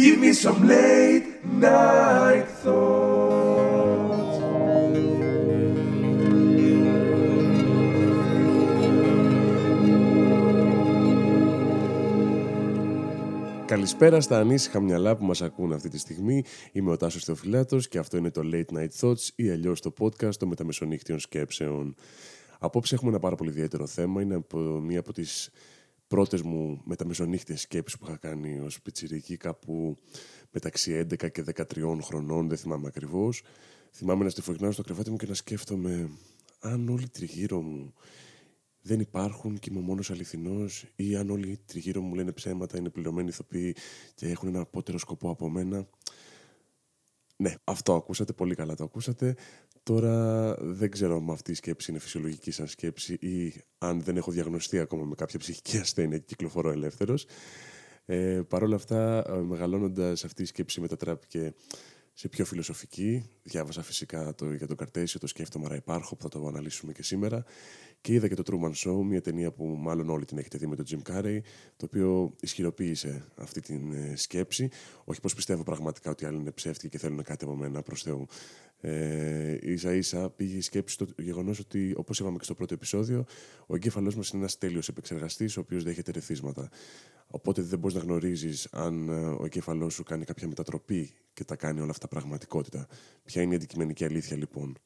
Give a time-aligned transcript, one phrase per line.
[0.00, 1.26] Give me some late
[1.60, 3.34] night thoughts.
[13.66, 16.44] Καλησπέρα στα ανήσυχα μυαλά που μας ακούν αυτή τη στιγμή.
[16.72, 20.34] Είμαι ο Τάσος Θεοφυλάτος και αυτό είναι το Late Night Thoughts ή αλλιώς το podcast
[20.34, 21.94] των μεταμεσονύχτιων σκέψεων.
[22.58, 24.22] Απόψε έχουμε ένα πάρα πολύ ιδιαίτερο θέμα.
[24.22, 25.50] Είναι από μία από τις
[26.06, 29.98] πρώτες μου μεταμεσονύχτιες σκέψεις που είχα κάνει ως πιτσιρική κάπου
[30.50, 33.42] μεταξύ 11 και 13 χρονών, δεν θυμάμαι ακριβώς.
[33.90, 36.10] Θυμάμαι να στεφογνάω στο κρεβάτι μου και να σκέφτομαι
[36.60, 37.94] αν όλοι τριγύρω μου
[38.86, 42.90] δεν υπάρχουν και είμαι ο μόνος αληθινός ή αν όλοι τριγύρω μου λένε ψέματα, είναι
[42.90, 43.76] πληρωμένοι ηθοποιοί
[44.14, 45.88] και έχουν ένα απότερο σκοπό από μένα.
[47.36, 49.36] Ναι, αυτό ακούσατε, πολύ καλά το ακούσατε.
[49.84, 54.30] Τώρα δεν ξέρω αν αυτή η σκέψη είναι φυσιολογική σαν σκέψη ή αν δεν έχω
[54.30, 57.26] διαγνωστεί ακόμα με κάποια ψυχική ασθένεια και κυκλοφορώ ελεύθερος.
[58.04, 61.54] Ε, Παρ' όλα αυτά, ε, μεγαλώνοντας αυτή η σκέψη μετατράπηκε
[62.12, 63.30] σε πιο φιλοσοφική.
[63.42, 67.02] Διάβασα φυσικά το, για τον Καρτέσιο, το σκέφτομαι, άρα υπάρχω, που θα το αναλύσουμε και
[67.02, 67.44] σήμερα.
[68.00, 70.76] Και είδα και το Truman Show, μια ταινία που μάλλον όλοι την έχετε δει με
[70.76, 71.38] τον Jim Carrey,
[71.76, 74.68] το οποίο ισχυροποίησε αυτή την ε, σκέψη.
[75.04, 78.26] Όχι πως πιστεύω πραγματικά ότι άλλοι είναι ψεύτικοι και θέλουν κάτι από μένα, προς Θεού.
[78.86, 83.24] Ε, ίσα ίσα πήγε η σκέψη στο γεγονός ότι, όπως είπαμε και στο πρώτο επεισόδιο,
[83.66, 86.68] ο εγκέφαλός μας είναι ένας τέλειος επεξεργαστής, ο οποίος δέχεται ρεθίσματα.
[87.26, 91.56] Οπότε δεν μπορείς να γνωρίζεις αν ε, ο εγκέφαλός σου κάνει κάποια μετατροπή και τα
[91.56, 92.86] κάνει όλα αυτά πραγματικότητα.
[93.24, 94.76] Ποια είναι η αντικειμενική αλήθεια λοιπόν,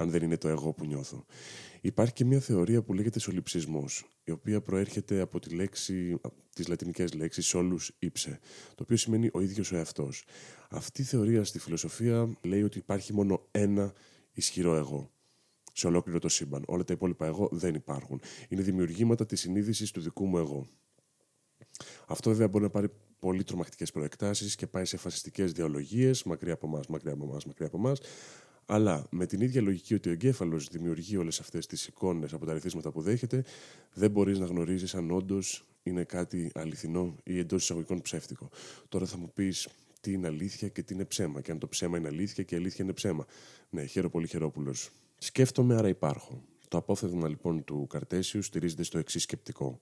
[0.00, 1.24] αν δεν είναι το εγώ που νιώθω.
[1.80, 6.20] Υπάρχει και μια θεωρία που λέγεται σολυψισμός, η οποία προέρχεται από τη λέξη,
[6.54, 8.38] τις λατινικές λέξεις «solus ύψε»,
[8.74, 10.24] το οποίο σημαίνει ο ίδιος ο εαυτός.
[10.70, 13.92] Αυτή η θεωρία στη φιλοσοφία λέει ότι υπάρχει μόνο ένα
[14.32, 15.10] ισχυρό εγώ
[15.72, 16.62] σε ολόκληρο το σύμπαν.
[16.66, 18.20] Όλα τα υπόλοιπα εγώ δεν υπάρχουν.
[18.48, 20.66] Είναι δημιουργήματα της συνείδησης του δικού μου εγώ.
[22.06, 26.66] Αυτό βέβαια μπορεί να πάρει πολύ τρομακτικές προεκτάσεις και πάει σε φασιστικές διαλογίες, μακριά από
[26.66, 28.00] εμάς, μακριά από εμάς, μακριά από εμάς.
[28.72, 32.52] Αλλά με την ίδια λογική ότι ο εγκέφαλος δημιουργεί όλες αυτές τις εικόνες από τα
[32.52, 33.44] ρυθίσματα που δέχεται,
[33.94, 38.48] δεν μπορείς να γνωρίζεις αν όντως είναι κάτι αληθινό ή εντός εισαγωγικών ψεύτικο.
[38.88, 39.68] Τώρα θα μου πεις
[40.00, 41.40] τι είναι αλήθεια και τι είναι ψέμα.
[41.40, 43.26] Και αν το ψέμα είναι αλήθεια και η αλήθεια είναι ψέμα.
[43.70, 44.74] Ναι, χαίρο πολύ χαιρόπουλο.
[45.18, 46.42] Σκέφτομαι, άρα υπάρχω.
[46.68, 49.80] Το απόφευγμα λοιπόν του Καρτέσιου στηρίζεται στο εξής σκεπτικό.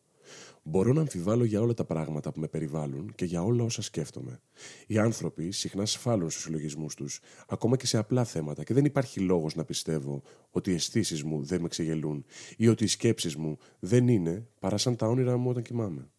[0.63, 4.41] Μπορώ να αμφιβάλλω για όλα τα πράγματα που με περιβάλλουν και για όλα όσα σκέφτομαι.
[4.87, 9.21] Οι άνθρωποι συχνά σφάλουν στους συλλογισμούς τους, ακόμα και σε απλά θέματα, και δεν υπάρχει
[9.21, 12.25] λόγος να πιστεύω ότι οι αισθήσεις μου δεν με ξεγελούν
[12.57, 16.11] ή ότι οι σκέψεις μου δεν είναι παρά σαν τα όνειρά μου όταν κοιμάμαι.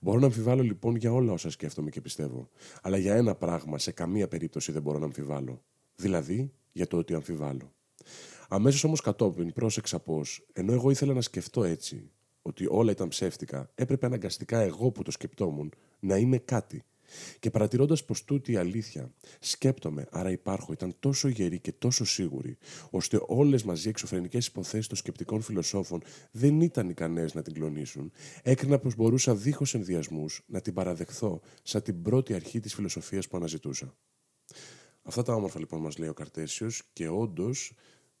[0.00, 2.48] Μπορώ να αμφιβάλλω λοιπόν για όλα όσα σκέφτομαι και πιστεύω.
[2.82, 5.64] Αλλά για ένα πράγμα σε καμία περίπτωση δεν μπορώ να αμφιβάλλω.
[5.96, 7.72] Δηλαδή για το ότι αμφιβάλλω.
[8.48, 12.10] Αμέσως όμως κατόπιν πρόσεξα πως, ενώ εγώ ήθελα να σκεφτώ έτσι,
[12.42, 16.84] ότι όλα ήταν ψεύτικα, έπρεπε αναγκαστικά εγώ που το σκεπτόμουν να είμαι κάτι.
[17.38, 22.56] Και παρατηρώντας πως τούτη η αλήθεια, σκέπτομαι, άρα υπάρχω, ήταν τόσο γερή και τόσο σίγουρη,
[22.90, 28.78] ώστε όλες μαζί εξωφρενικές υποθέσεις των σκεπτικών φιλοσόφων δεν ήταν ικανές να την κλονίσουν, έκρινα
[28.78, 33.94] πως μπορούσα δίχως ενδιασμούς να την παραδεχθώ σαν την πρώτη αρχή της φιλοσοφίας που αναζητούσα.
[35.02, 37.72] Αυτά τα όμορφα λοιπόν μας λέει ο Καρτέσιος και όντως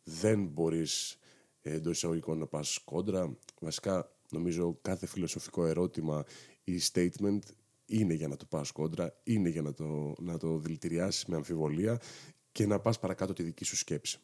[0.02, 1.18] δεν μπορείς
[1.60, 3.36] εντός εισαγωγικών να πας κόντρα.
[3.60, 6.24] Βασικά, νομίζω κάθε φιλοσοφικό ερώτημα
[6.64, 7.38] ή statement
[7.86, 12.00] είναι για να το πας κόντρα, είναι για να το, να το δηλητηριάσεις με αμφιβολία
[12.52, 14.18] και να πας παρακάτω τη δική σου σκέψη.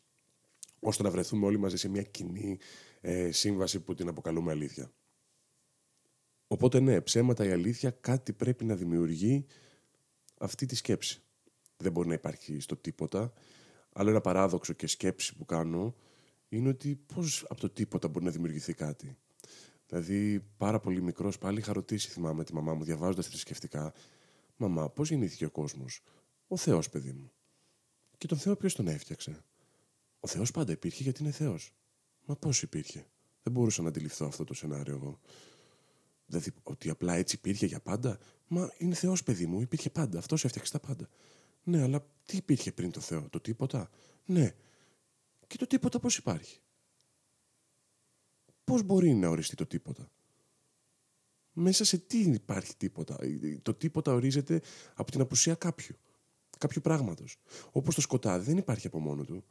[0.80, 2.58] Ώστε να βρεθούμε όλοι μαζί σε μια κοινή
[3.00, 4.92] ε, σύμβαση που την αποκαλούμε αλήθεια.
[6.46, 9.46] Οπότε ναι, ψέματα η αλήθεια κάτι πρέπει να δημιουργεί
[10.38, 11.22] αυτή τη σκέψη.
[11.76, 13.32] Δεν μπορεί να υπάρχει στο τίποτα.
[13.92, 15.94] Άλλο ένα παράδοξο και σκέψη που κάνω
[16.48, 19.16] είναι ότι πώς από το τίποτα μπορεί να δημιουργηθεί κάτι.
[19.88, 23.92] Δηλαδή, πάρα πολύ μικρός πάλι είχα ρωτήσει, θυμάμαι τη μαμά μου, διαβάζοντας θρησκευτικά,
[24.56, 26.00] Μαμά, πώς γεννήθηκε ο κόσμος;
[26.48, 27.32] Ο Θεός, παιδί μου.
[28.18, 29.44] Και τον Θεό ποιος τον έφτιαξε;
[30.20, 31.74] Ο Θεός πάντα υπήρχε γιατί είναι Θεός.
[32.26, 33.06] Μα πώς υπήρχε;
[33.42, 35.20] Δεν μπορούσα να αντιληφθώ αυτό το σενάριο εγώ.
[36.26, 40.18] Δηλαδή, ότι απλά έτσι υπήρχε για πάντα; Μα είναι Θεός, παιδί μου, υπήρχε πάντα.
[40.18, 41.08] Αυτός έφτιαξε τα πάντα.
[41.62, 43.90] Ναι, αλλά τι υπήρχε πριν το Θεό, το τίποτα;
[44.24, 44.54] Ναι.
[45.46, 46.60] Και το τίποτα πώς υπάρχει;
[48.68, 50.10] Πώς μπορεί να οριστεί το τίποτα;
[51.52, 53.18] Μέσα σε τι υπάρχει τίποτα;
[53.62, 54.60] Το τίποτα ορίζεται
[54.94, 55.96] από την απουσία κάποιου.
[56.58, 57.36] Κάποιου πράγματος.
[57.72, 59.44] Όπως το σκοτάδι δεν υπάρχει από μόνο του.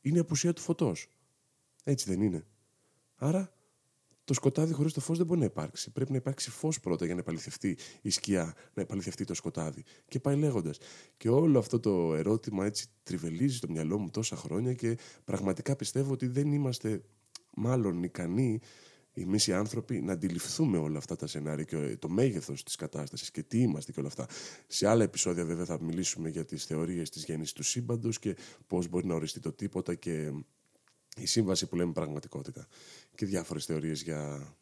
[0.00, 1.08] Είναι η απουσία του φωτός.
[1.84, 2.46] Έτσι δεν είναι.
[3.16, 3.52] Άρα
[4.24, 5.90] το σκοτάδι χωρίς το φως δεν μπορεί να υπάρξει.
[5.90, 9.84] Πρέπει να υπάρξει φως πρώτα για να επαληθευτεί η σκιά, να επαληθευτεί το σκοτάδι.
[10.08, 10.78] Και πάει λέγοντας.
[11.16, 16.12] Και όλο αυτό το ερώτημα έτσι τριβελίζει στο μυαλό μου τόσα χρόνια και πραγματικά πιστεύω
[16.12, 17.02] ότι δεν είμαστε
[17.54, 18.60] μάλλον ικανοί
[19.14, 23.42] εμείς οι άνθρωποι να αντιληφθούμε όλα αυτά τα σενάρια και το μέγεθος της κατάστασης και
[23.42, 24.26] τι είμαστε και όλα αυτά.
[24.66, 28.88] Σε άλλα επεισόδια, βέβαια, θα μιλήσουμε για τις θεωρίες της γέννησης του σύμπαντος και πώς
[28.88, 30.32] μπορεί να οριστεί το τίποτα και
[31.16, 32.66] η σύμβαση που λέμε πραγματικότητα.
[33.14, 34.54] Και διάφορες θεωρίες για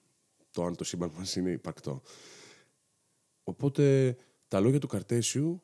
[0.51, 2.03] το αν το σύμπαν μας είναι υπαρκτό.
[3.43, 4.17] Οπότε
[4.49, 5.63] τα λόγια του Καρτέσιου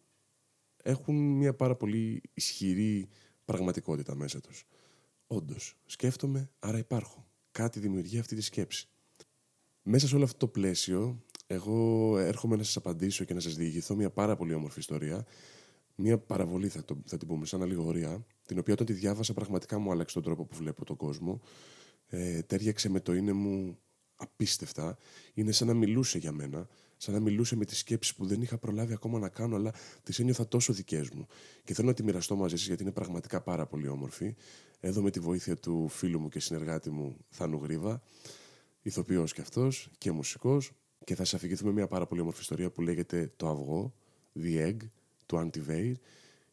[0.82, 3.08] έχουν μια πάρα πολύ ισχυρή
[3.44, 4.66] πραγματικότητα μέσα τους.
[5.26, 7.26] Όντως, σκέφτομαι, άρα υπάρχω.
[7.50, 8.88] Κάτι δημιουργεί αυτή τη σκέψη.
[9.82, 13.94] Μέσα σε όλο αυτό το πλαίσιο, εγώ έρχομαι να σας απαντήσω και να σας διηγηθώ
[13.94, 15.26] μια πάρα πολύ όμορφη ιστορία.
[15.94, 19.78] Μια παραβολή θα, το, θα την πούμε, σαν αλληγορία, την οποία όταν τη διάβασα πραγματικά
[19.78, 21.40] μου άλλαξε τον τρόπο που βλέπω τον κόσμο.
[22.06, 23.78] Ε, τέριαξε με το είναι μου
[24.16, 24.98] απίστευτα.
[25.34, 28.58] Είναι σαν να μιλούσε για μένα, σαν να μιλούσε με τις σκέψεις που δεν είχα
[28.58, 29.72] προλάβει ακόμα να κάνω, αλλά
[30.02, 31.26] τις ένιωθα τόσο δικές μου.
[31.64, 34.34] Και θέλω να τη μοιραστώ μαζί σας γιατί είναι πραγματικά πάρα πολύ όμορφη.
[34.80, 38.02] Εδώ με τη βοήθεια του φίλου μου και συνεργάτη μου Θάνου Γρίβα,
[38.82, 40.70] ηθοποιός κι αυτός και μουσικός.
[41.04, 43.94] Και θα σας αφηγηθούμε μια πάρα πολύ όμορφη ιστορία που λέγεται Το Αυγό,
[44.40, 44.76] The Egg,
[45.26, 45.92] του Anti-Veil.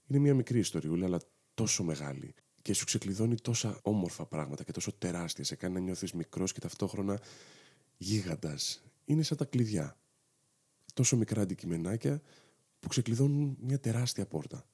[0.08, 1.20] Είναι μια μικρή ιστοριούλα, αλλά
[1.54, 5.44] τόσο μεγάλη και σου ξεκλειδώνει τόσα όμορφα πράγματα και τόσο τεράστια.
[5.44, 7.22] Σε κάνει να νιώθεις μικρός και ταυτόχρονα
[7.98, 8.84] γίγαντας.
[9.06, 9.98] Είναι σαν τα κλειδιά.
[10.94, 12.22] Τόσο μικρά αντικειμενάκια
[12.80, 14.66] που ξεκλειδώνουν μια τεράστια πόρτα.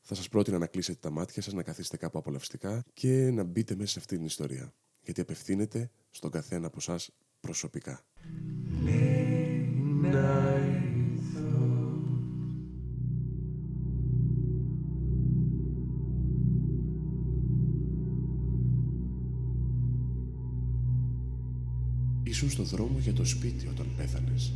[0.00, 3.74] Θα σας πρότεινα να κλείσετε τα μάτια σας, να καθίσετε κάπου απολαυστικά και να μπείτε
[3.74, 4.72] μέσα σε αυτή την ιστορία.
[5.02, 6.98] Γιατί απευθύνεται στον καθένα από εσά
[7.40, 8.04] προσωπικά.
[22.22, 24.52] Ήσουν στο δρόμο για το σπίτι όταν πέθανες.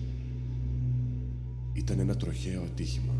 [1.78, 3.14] Ήταν ένα τροχαίο ατύχημα.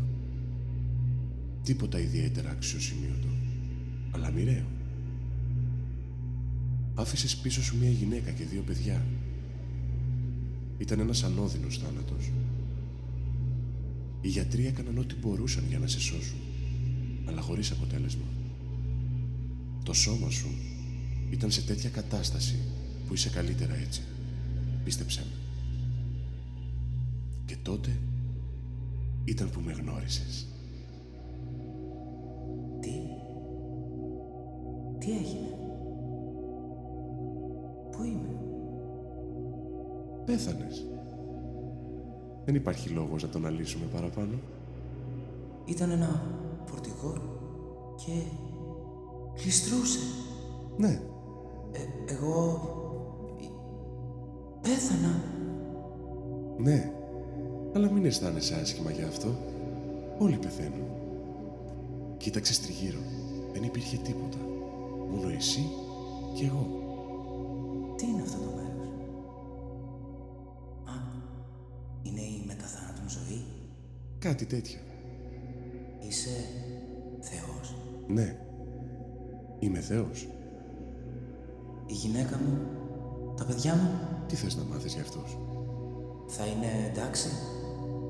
[1.63, 3.27] Τίποτα ιδιαίτερα αξιοσημείωτο,
[4.11, 4.65] αλλά μοιραίο.
[6.93, 9.05] Άφησες πίσω σου μια γυναίκα και δύο παιδιά.
[10.77, 12.31] Ήταν ένας ανώδυνος θάνατος.
[14.21, 16.39] Οι γιατροί έκαναν ό,τι μπορούσαν για να σε σώσουν,
[17.25, 18.25] αλλά χωρίς αποτέλεσμα.
[19.83, 20.49] Το σώμα σου
[21.31, 22.55] ήταν σε τέτοια κατάσταση
[23.07, 24.01] που είσαι καλύτερα έτσι.
[24.83, 25.37] Πίστεψέ με.
[27.45, 27.89] Και τότε
[29.29, 30.47] ήταν που με γνώρισες.
[32.79, 32.91] Τι;
[34.99, 35.57] Τι έγινε;
[37.91, 38.41] Πού είμαι;
[40.25, 40.85] Πέθανες.
[42.45, 44.39] Δεν υπάρχει λόγος να τον αλύσουμε παραπάνω.
[45.65, 46.21] Ήταν ένα
[46.65, 47.13] φορτηγό
[48.05, 48.11] και
[49.41, 49.99] κλειστρούσε.
[50.77, 51.01] Ναι,
[51.71, 52.59] Ε, εγώ...
[54.61, 55.23] Πέθανα.
[56.57, 56.93] ναι.
[57.75, 59.35] Αλλά μην αισθάνεσαι άσχημα για αυτό.
[60.19, 60.87] Όλοι πεθαίνουν.
[62.17, 62.99] Κοίταξε τριγύρω.
[63.53, 64.37] Δεν υπήρχε τίποτα.
[65.11, 65.69] Μόνο εσύ
[66.35, 66.67] και εγώ.
[67.97, 68.87] Τι είναι αυτό το μέρος;
[70.85, 70.93] Α,
[72.03, 73.43] είναι η μεταθάνατον ζωή;
[74.19, 74.79] Κάτι τέτοιο.
[76.07, 76.29] Είσαι
[77.19, 77.75] Θεός;
[78.07, 78.39] Ναι.
[79.59, 80.27] Είμαι Θεός.
[81.85, 82.57] Η γυναίκα μου,
[83.37, 83.89] τα παιδιά μου,
[84.27, 85.37] Τι θες να μάθεις για αυτούς.
[86.27, 87.29] θα είναι εντάξει;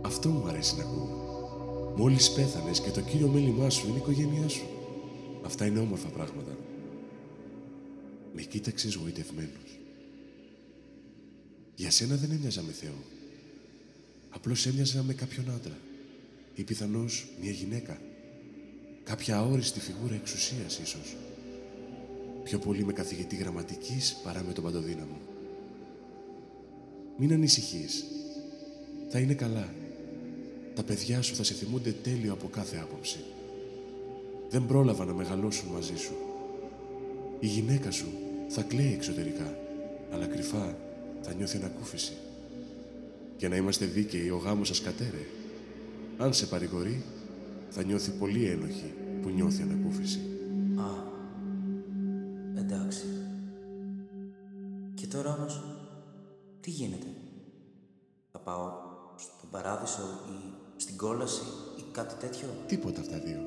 [0.02, 1.94] Αυτό μου αρέσει να ακούω.
[1.96, 4.68] Μόλις πέθανες και το κύριο μέλημά σου είναι η οικογένειά σου.
[5.46, 6.58] Αυτά είναι όμορφα πράγματα.
[8.34, 9.80] Με κοίταξες γοητευμένος.
[11.76, 13.04] Για σένα δεν έμοιαζα με Θεό.
[14.30, 15.78] Απλώς έμοιαζα με κάποιον άντρα.
[16.56, 18.02] Ή πιθανώς μια γυναίκα.
[19.04, 21.16] Κάποια αόριστη φιγούρα εξουσίας ίσως.
[22.44, 25.18] Πιο πολύ με καθηγητή γραμματικής παρά με τον παντοδύναμο.
[27.18, 28.04] Μην ανησυχείς.
[29.10, 29.74] Θα είναι καλά.
[30.80, 33.20] Τα παιδιά σου θα σε θυμούνται τέλειο από κάθε άποψη.
[34.50, 36.14] Δεν πρόλαβα να μεγαλώσουν μαζί σου.
[37.40, 38.08] Η γυναίκα σου
[38.48, 39.58] θα κλαίει εξωτερικά,
[40.12, 40.78] αλλά κρυφά
[41.22, 42.14] θα νιώθει ανακούφιση.
[43.38, 45.26] Για να είμαστε δίκαιοι, ο γάμος σας κατέρε.
[46.18, 47.04] Αν σε παρηγορεί,
[47.70, 50.20] θα νιώθει πολύ ένοχη που νιώθει ανακούφιση.
[60.10, 61.42] Ή στην κόλαση
[61.78, 63.40] ή κάτι τέτοιο; Τίποτα αυτά δύο.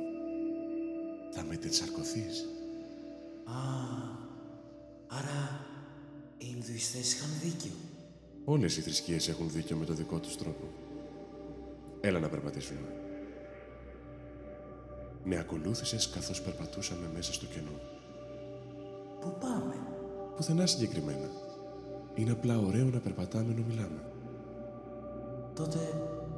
[1.30, 2.44] Θα μετενσαρκωθείς.
[3.44, 3.52] Α,
[5.06, 5.66] άρα
[6.38, 7.72] οι Ινδουιστές είχαν δίκιο.
[8.44, 10.68] Όλες οι θρησκείες έχουν δίκιο με το δικό τους τρόπο.
[12.00, 12.86] Έλα να περπατήσουμε.
[15.24, 17.80] Με ακολούθησες καθώς περπατούσαμε μέσα στο κενό.
[19.20, 19.74] Πού πάμε;
[20.36, 21.30] Πουθενά συγκεκριμένα.
[22.14, 24.04] Είναι απλά ωραίο να περπατάμε ενώ μιλάμε.
[25.54, 25.78] Τότε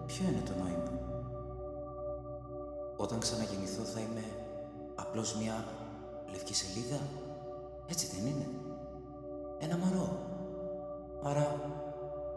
[0.07, 0.93] ποιο είναι το νόημα;
[2.97, 4.25] Όταν ξαναγεννηθώ θα είμαι
[4.95, 5.69] απλώς μια
[6.31, 7.01] λευκή σελίδα;
[7.87, 8.49] Έτσι δεν είναι.
[9.59, 10.33] Ένα μωρό.
[11.23, 11.47] Άρα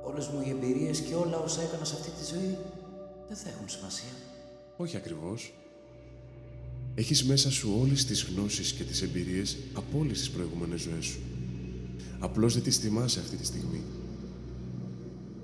[0.04, 2.58] όλες μου οι εμπειρίες και όλα όσα έκανα σε αυτή τη ζωή
[3.28, 4.10] δεν θα έχουν σημασία.
[4.78, 5.54] Όχι ακριβώς.
[6.96, 11.20] Έχεις μέσα σου όλες τις γνώσεις και τις εμπειρίες από όλες τις προηγούμενες ζωές σου.
[12.20, 13.82] Απλώς δεν τις θυμάσαι αυτή τη στιγμή.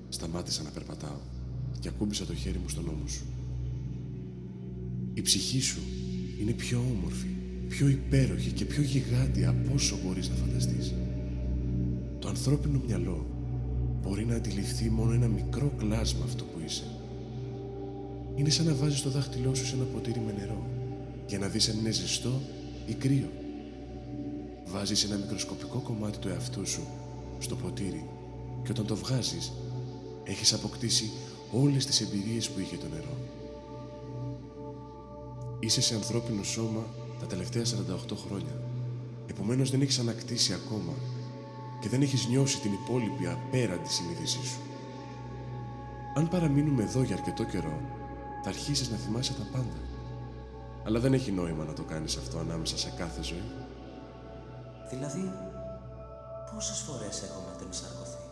[0.10, 1.18] Σταμάτησα να περπατάω
[1.84, 3.26] και ακούμπησα το χέρι μου στον ώμο σου.
[5.14, 5.80] Η ψυχή σου
[6.42, 7.28] είναι πιο όμορφη,
[7.68, 10.94] πιο υπέροχη και πιο γιγάντια από όσο μπορείς να φανταστείς.
[12.20, 13.26] Το ανθρώπινο μυαλό
[14.02, 16.84] μπορεί να αντιληφθεί μόνο ένα μικρό κλάσμα αυτό που είσαι.
[18.36, 20.70] Είναι σαν να βάζεις το δάχτυλό σου σε ένα ποτήρι με νερό
[21.28, 22.42] για να δεις αν είναι ζεστό
[22.86, 23.32] ή κρύο.
[24.66, 26.88] Βάζεις ένα μικροσκοπικό κομμάτι του εαυτού σου
[27.40, 28.06] στο ποτήρι
[28.64, 29.52] και όταν το βγάζεις
[30.24, 31.12] έχεις αποκτήσει
[31.62, 33.18] όλες τις εμπειρίες που είχε το νερό.
[35.60, 36.86] Είσαι σε ανθρώπινο σώμα
[37.20, 38.62] τα τελευταία 48 χρόνια.
[39.28, 40.94] Επομένως δεν έχεις ανακτήσει ακόμα
[41.80, 44.60] και δεν έχεις νιώσει την υπόλοιπη απέραντη συνείδησή σου.
[46.16, 47.82] Αν παραμείνουμε εδώ για αρκετό καιρό,
[48.44, 49.78] θα αρχίσεις να θυμάσαι τα πάντα.
[50.86, 53.52] Αλλά δεν έχει νόημα να το κάνεις αυτό ανάμεσα σε κάθε ζωή.
[54.90, 55.32] Δηλαδή,
[56.54, 58.24] πόσες φορές έχω μετενσαρκωθεί.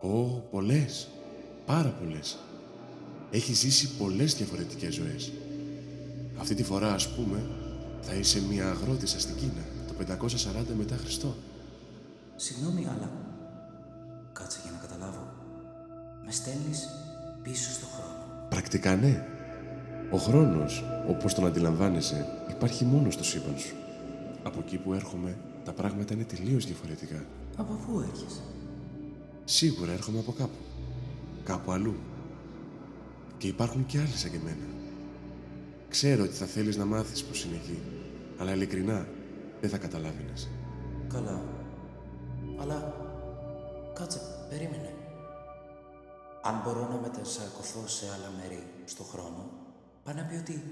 [0.00, 1.08] Ω, πολλές.
[1.66, 2.38] Πάρα πολλές.
[3.30, 5.32] Έχεις ζήσει πολλές διαφορετικές ζωές.
[6.38, 7.46] Αυτή τη φορά, ας πούμε,
[8.00, 11.34] θα είσαι μια αγρότησα στην Κίνα, το 540 μετά Χριστό.
[12.36, 13.10] Συγγνώμη, αλλά
[14.32, 15.32] κάτσε για να καταλάβω.
[16.24, 16.88] Με στέλνεις
[17.42, 18.46] πίσω στο χρόνο.
[18.48, 19.26] Πρακτικά ναι.
[20.10, 23.74] Ο χρόνος, όπως τον αντιλαμβάνεσαι, υπάρχει μόνο στο σύμπαν σου.
[24.42, 27.24] Από εκεί που έρχομαι, τα πράγματα είναι τελείως διαφορετικά.
[27.56, 28.40] Από πού έρχεσαι;
[29.44, 30.58] Σίγουρα έρχομαι από κάπου.
[31.44, 31.94] Κάπου αλλού.
[33.38, 34.66] Και υπάρχουν και άλλοι σαν και εμένα.
[35.88, 37.78] Ξέρω ότι θα θέλεις να μάθεις πώς είναι εκεί.
[38.38, 39.06] Αλλά ειλικρινά,
[39.60, 40.48] δεν θα καταλάβαινες.
[41.08, 41.44] Καλά.
[42.60, 42.94] Αλλά
[43.94, 44.94] κάτσε, περίμενε.
[46.42, 49.50] Αν μπορώ να μετασαρκωθώ σε άλλα μέρη στο χρόνο,
[50.04, 50.62] πάει να πει ότι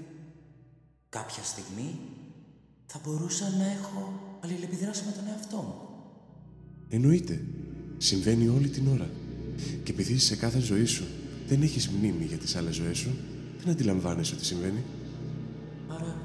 [1.09, 1.99] κάποια στιγμή
[2.85, 5.75] θα μπορούσα να έχω αλληλεπιδράσει με τον εαυτό μου.
[6.89, 7.41] Εννοείται.
[7.97, 9.09] Συμβαίνει όλη την ώρα.
[9.83, 11.03] Και επειδή σε κάθε ζωή σου
[11.47, 13.09] δεν έχεις μνήμη για τις άλλες ζωές σου,
[13.63, 14.83] δεν αντιλαμβάνεσαι ότι συμβαίνει.
[15.87, 16.17] Άρα,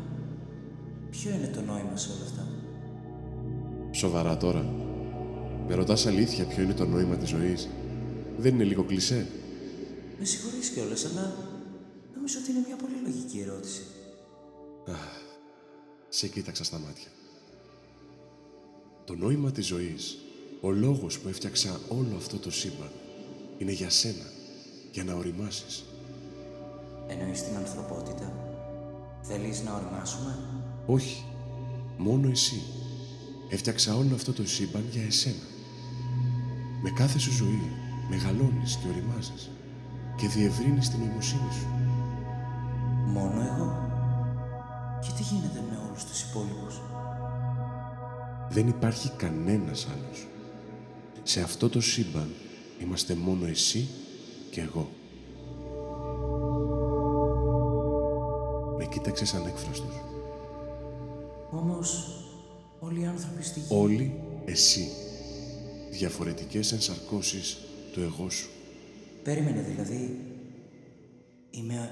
[1.11, 2.49] ποιο είναι το νόημα σε όλα αυτά;
[3.93, 4.75] Σοβαρά τώρα.
[5.69, 7.69] Με ρωτάς αλήθεια ποιο είναι το νόημα της ζωής.
[8.38, 9.26] Δεν είναι λίγο κλισέ.
[10.19, 11.35] Με συγχωρείς κιόλας, αλλά
[12.14, 13.81] νομίζω ότι είναι μια πολύ λογική ερώτηση.
[16.09, 17.09] Σε κοίταξα στα μάτια.
[19.05, 20.19] Το νόημα της ζωής,
[20.61, 22.90] ο λόγος που έφτιαξα όλο αυτό το σύμπαν,
[23.59, 24.25] είναι για σένα,
[24.93, 25.85] για να οριμάσεις.
[27.09, 28.33] Εννοείς την ανθρωπότητα.
[29.23, 30.39] Θέλεις να οριμάσουμε;
[30.87, 31.25] Όχι,
[31.97, 32.63] μόνο εσύ.
[33.51, 35.47] Έφτιαξα όλο αυτό το σύμπαν για εσένα.
[36.83, 37.73] Με κάθε σου ζωή
[38.11, 39.51] μεγαλώνεις και οριμάζεις
[40.17, 41.67] και διευρύνεις την νοημοσύνη σου.
[43.07, 43.89] Μόνο εγώ;
[45.01, 46.81] Και τι γίνεται με όλους τους υπόλοιπους;
[48.51, 50.27] Δεν υπάρχει κανένας άλλος.
[51.23, 52.29] Σε αυτό το σύμπαν
[52.83, 53.88] είμαστε μόνο εσύ
[54.50, 54.88] και εγώ.
[58.78, 60.02] Με κοίταξες ανέκφραστος.
[61.50, 62.21] Όμως,
[62.80, 63.66] όλοι οι άνθρωποι στη γη...
[63.68, 64.88] Όλοι εσύ.
[65.90, 67.59] Διαφορετικές ενσαρκώσεις
[67.92, 68.49] του εγώ σου.
[69.23, 70.18] Περίμενε δηλαδή.
[71.50, 71.90] Είμαι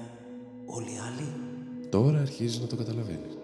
[0.65, 1.33] όλοι οι άλλοι;
[1.89, 3.37] Τώρα αρχίζεις να το καταλαβαίνεις.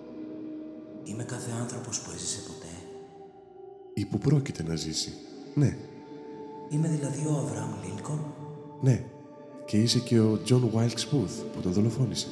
[1.04, 2.74] Είμαι κάθε άνθρωπος που έζησε ποτέ;
[3.94, 5.14] Ή που πρόκειται να ζήσει.
[5.54, 5.78] Ναι,
[6.72, 8.20] Είμαι δηλαδή ο Αβραάμ Λίνκον.
[8.82, 9.04] ναι.
[9.66, 12.28] Και είσαι και ο Τζον Βάιλξ Booth που τον δολοφόνησε.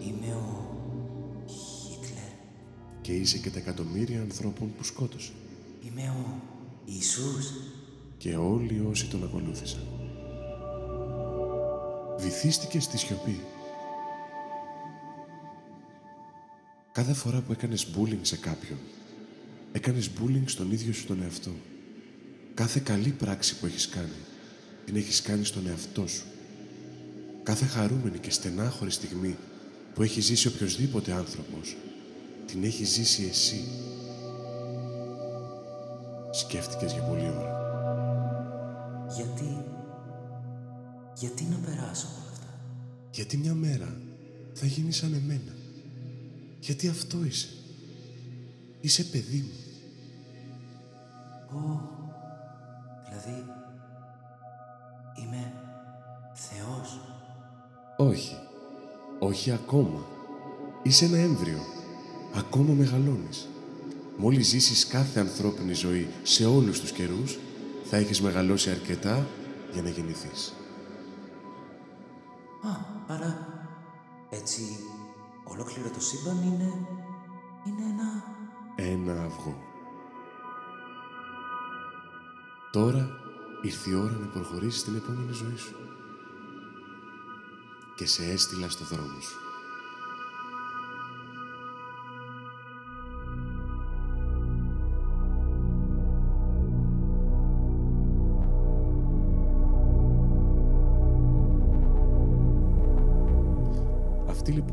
[0.00, 0.66] Είμαι ο
[1.46, 2.30] Χίτλερ.
[3.00, 5.32] Και είσαι και τα εκατομμύρια ανθρώπων που σκότωσε.
[5.86, 6.40] Είμαι ο
[6.84, 7.52] Ιησούς.
[8.18, 9.80] Και όλοι όσοι τον ακολούθησαν.
[12.18, 13.40] Βυθίστηκε στη σιωπή.
[16.92, 18.78] Κάθε φορά που έκανες bullying σε κάποιον,
[19.72, 21.50] έκανες bullying στον ίδιο σου τον εαυτό.
[22.56, 24.18] Κάθε καλή πράξη που έχεις κάνει,
[24.84, 26.24] την έχεις κάνει στον εαυτό σου.
[27.42, 29.36] Κάθε χαρούμενη και στενάχωρη στιγμή
[29.94, 31.76] που έχει ζήσει οποιοδήποτε άνθρωπος,
[32.46, 33.64] την έχεις ζήσει εσύ.
[36.30, 37.54] Σκέφτηκες για πολλή ώρα.
[39.14, 39.64] Γιατί...
[41.14, 42.60] Γιατί να περάσω όλα αυτά;
[43.12, 44.00] Γιατί μια μέρα
[44.52, 45.54] θα γίνει σαν εμένα;
[46.60, 47.48] Γιατί αυτό είσαι;
[48.80, 49.54] Είσαι παιδί μου.
[51.58, 51.95] Ω,
[53.26, 53.44] δηλαδή...
[55.14, 55.52] Είμαι
[56.32, 57.00] Θεός.
[57.96, 58.36] Όχι.
[59.18, 60.06] Όχι ακόμα.
[60.82, 61.58] Είσαι ένα έμβριο.
[62.34, 63.48] Ακόμα μεγαλώνεις.
[64.16, 67.38] Μόλις ζήσεις κάθε ανθρώπινη ζωή σε όλους τους καιρούς,
[67.84, 69.26] θα έχεις μεγαλώσει αρκετά
[69.72, 70.54] για να γεννηθείς.
[72.62, 72.68] Α,
[73.14, 73.46] άρα
[74.30, 74.62] έτσι
[75.44, 76.72] ολόκληρο το σύμπαν είναι...
[77.66, 78.24] είναι ένα...
[78.76, 79.56] Ένα αυγό.
[82.76, 83.10] Τώρα
[83.62, 85.74] ήρθε η ώρα να προχωρήσεις στην επόμενη ζωή σου.
[87.96, 89.45] Και σε έστειλα στο δρόμο σου.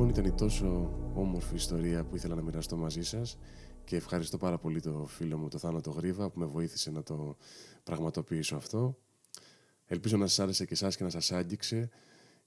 [0.03, 3.37] Λοιπόν ήταν η τόσο όμορφη ιστορία που ήθελα να μοιραστώ μαζί σας
[3.83, 7.37] και ευχαριστώ πάρα πολύ το φίλο μου το Θάνατο Γρίβα που με βοήθησε να το
[7.83, 8.97] πραγματοποιήσω αυτό.
[9.85, 11.89] Ελπίζω να σας άρεσε και εσάς και να σας άγγιξε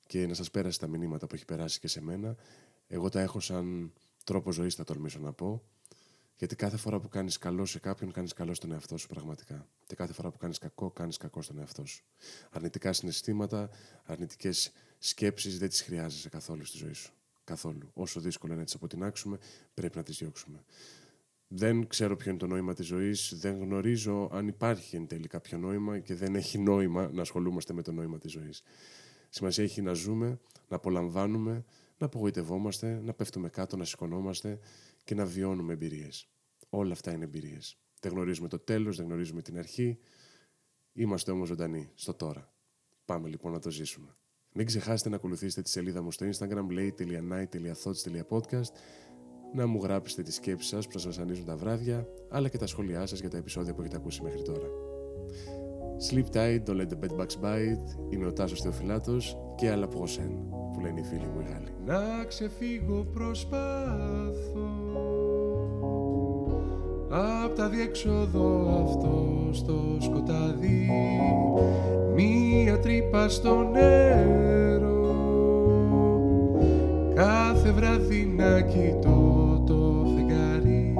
[0.06, 2.36] και να σας πέρασε τα μηνύματα που έχει περάσει και σε μένα.
[2.86, 3.92] Εγώ τα έχω σαν
[4.24, 5.62] τρόπο ζωής θα τολμήσω να πω
[6.36, 9.94] γιατί κάθε φορά που κάνεις καλό σε κάποιον κάνεις καλό στον εαυτό σου πραγματικά και
[9.94, 12.04] κάθε φορά που κάνεις κακό κάνεις κακό στον εαυτό σου.
[12.50, 13.70] Αρνητικά συναισθήματα,
[14.04, 17.10] αρνητικές σκέψεις δεν τις χρειάζεσαι καθόλου στη ζωή σου.
[17.46, 17.90] Καθόλου.
[17.94, 19.38] Όσο δύσκολο είναι να τις αποτινάξουμε,
[19.74, 20.64] πρέπει να τις διώξουμε.
[21.48, 25.58] Δεν ξέρω ποιο είναι το νόημα της ζωής, δεν γνωρίζω αν υπάρχει εν τέλει κάποιο
[25.58, 28.62] νόημα και δεν έχει νόημα να ασχολούμαστε με το νόημα της ζωής.
[29.28, 30.38] Σημασία έχει να ζούμε,
[30.68, 31.64] να απολαμβάνουμε,
[31.98, 34.58] να απογοητευόμαστε, να πέφτουμε κάτω, να σηκωνόμαστε
[35.04, 36.28] και να βιώνουμε εμπειρίες.
[36.68, 37.78] Όλα αυτά είναι εμπειρίες.
[38.00, 39.98] Δεν γνωρίζουμε το τέλος, δεν γνωρίζουμε την αρχή.
[40.92, 42.52] Είμαστε όμως ζωντανοί στο τώρα.
[43.04, 44.16] Πάμε λοιπόν να το ζήσουμε.
[44.56, 48.70] Μην ξεχάσετε να ακολουθήσετε τη σελίδα μου στο Instagram lay.night.thoughts.podcast
[49.54, 53.06] να μου γράψετε τις σκέψεις σας που σας βασανίζουν τα βράδια αλλά και τα σχόλιά
[53.06, 54.66] σας για τα επεισόδια που έχετε ακούσει μέχρι τώρα.
[56.10, 57.96] Sleep tight, don't let the bed bugs bite.
[58.10, 60.04] Είμαι ο Τάσος Θεοφυλάτος και άλλα από
[60.72, 61.74] που λένε οι φίλοι μου οι Γάλλοι.
[61.84, 64.66] Να ξεφύγω προσπάθω
[67.10, 70.90] Απ' τα διέξοδο αυτό στο σκοτάδι
[72.14, 75.14] Μία τρύπα στο νερό.
[77.14, 80.94] Κάθε βράδυ να κοιτώ το φεγγάρι.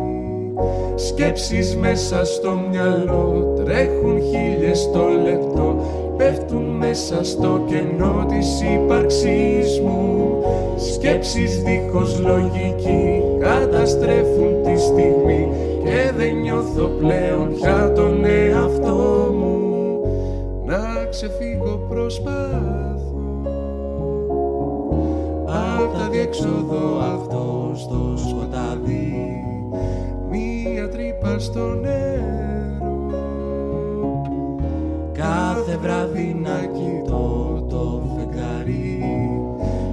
[0.95, 5.76] Σκέψεις μέσα στο μυαλό Τρέχουν χίλιες το λεπτό.
[6.16, 10.26] Πέφτουν μέσα στο κενό της ύπαρξής μου.
[10.76, 13.85] Σκέψεις δίχως λογική Καταστρέφουν τη στιγμή Και
[16.26, 19.60] δεν νιώθω πλέον πια τον εαυτό μου.
[20.65, 23.45] Να ξεφύγω προσπάθω
[25.47, 29.15] Απ' τα διέξοδο αυτό στο σκοτάδι
[30.30, 33.10] Μία τρύπα στο νερό.
[35.12, 39.02] Κάθε βράδυ να κοιτώ το φεγγάρι.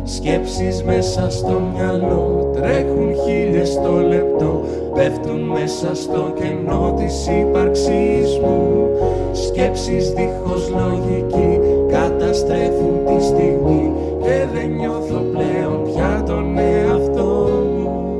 [0.03, 4.61] Σκέψεις μέσα στο μυαλό Τρέχουν χίλιες το λεπτό
[4.93, 8.89] Πέφτουν μέσα στο κενό της ύπαρξής μου.
[9.31, 18.17] Σκέψεις δίχως λογική Καταστρέφουν τη στιγμή Και δεν νιώθω πλέον πια τον εαυτό μου.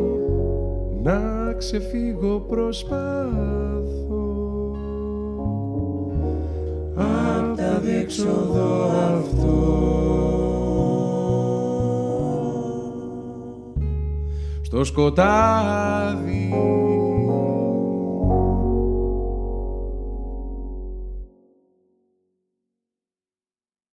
[1.03, 3.13] Να ξεφύγω προσπάθω
[6.95, 10.02] Απ' τα διέξοδο αυτό
[14.73, 16.53] Στο σκοτάδι